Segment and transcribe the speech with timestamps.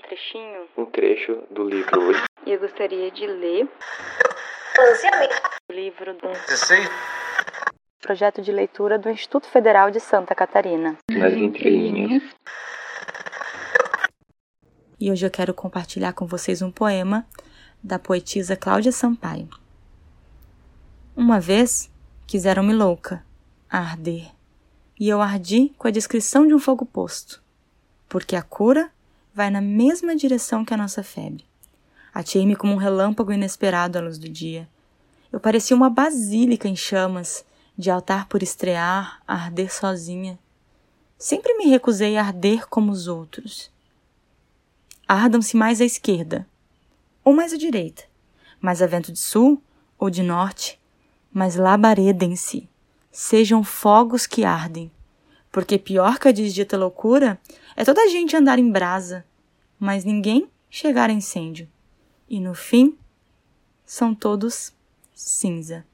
[0.00, 2.12] trechinho, um trecho do livro
[2.44, 3.68] e eu gostaria de ler
[5.68, 6.28] o livro do
[8.00, 10.96] projeto de leitura do Instituto Federal de Santa Catarina.
[11.10, 12.22] Nas entrelinhas.
[14.98, 17.26] E hoje eu quero compartilhar com vocês um poema
[17.82, 19.48] da poetisa Cláudia Sampaio.
[21.16, 21.90] Uma vez
[22.26, 23.24] quiseram-me louca,
[23.70, 24.30] a arder,
[24.98, 27.42] e eu ardi com a descrição de um fogo posto,
[28.08, 28.90] porque a cura
[29.34, 31.44] vai na mesma direção que a nossa febre.
[32.12, 34.68] Atei-me como um relâmpago inesperado à luz do dia.
[35.32, 37.44] Eu parecia uma basílica em chamas,
[37.76, 40.38] de altar por estrear, a arder sozinha.
[41.16, 43.70] Sempre me recusei a arder como os outros.
[45.08, 46.46] Ardam-se mais à esquerda,
[47.24, 48.04] ou mais à direita,
[48.60, 49.62] mais a vento de sul
[49.98, 50.78] ou de norte,
[51.32, 52.68] mas labaredem-se,
[53.10, 54.90] sejam fogos que ardem,
[55.52, 57.38] porque pior que a desdita loucura
[57.76, 59.24] é toda a gente andar em brasa,
[59.78, 61.68] mas ninguém chegar a incêndio,
[62.28, 62.96] e no fim
[63.84, 64.72] são todos
[65.14, 65.84] cinza.